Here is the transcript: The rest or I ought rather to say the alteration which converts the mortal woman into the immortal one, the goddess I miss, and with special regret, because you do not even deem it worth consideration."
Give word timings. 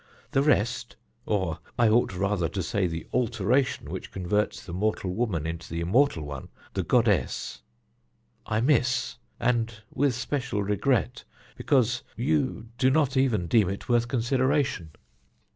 The 0.31 0.41
rest 0.41 0.95
or 1.27 1.59
I 1.77 1.87
ought 1.87 2.15
rather 2.17 2.49
to 2.49 2.63
say 2.63 2.87
the 2.87 3.05
alteration 3.13 3.91
which 3.91 4.11
converts 4.11 4.65
the 4.65 4.73
mortal 4.73 5.13
woman 5.13 5.45
into 5.45 5.69
the 5.69 5.79
immortal 5.79 6.23
one, 6.23 6.49
the 6.73 6.81
goddess 6.81 7.61
I 8.47 8.61
miss, 8.61 9.17
and 9.39 9.71
with 9.93 10.15
special 10.15 10.63
regret, 10.63 11.23
because 11.55 12.01
you 12.15 12.69
do 12.79 12.89
not 12.89 13.15
even 13.15 13.45
deem 13.45 13.69
it 13.69 13.87
worth 13.87 14.07
consideration." 14.07 14.89